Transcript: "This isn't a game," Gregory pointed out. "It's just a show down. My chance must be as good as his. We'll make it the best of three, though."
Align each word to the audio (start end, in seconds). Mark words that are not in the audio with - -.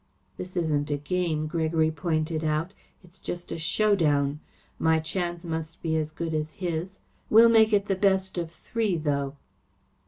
"This 0.37 0.57
isn't 0.57 0.89
a 0.89 0.97
game," 0.97 1.45
Gregory 1.45 1.91
pointed 1.91 2.43
out. 2.43 2.73
"It's 3.03 3.19
just 3.19 3.51
a 3.51 3.59
show 3.59 3.93
down. 3.95 4.39
My 4.79 4.97
chance 4.99 5.45
must 5.45 5.79
be 5.83 5.95
as 5.95 6.11
good 6.11 6.33
as 6.33 6.53
his. 6.53 6.97
We'll 7.29 7.49
make 7.49 7.71
it 7.71 7.85
the 7.85 7.93
best 7.95 8.39
of 8.39 8.49
three, 8.51 8.97
though." 8.97 9.35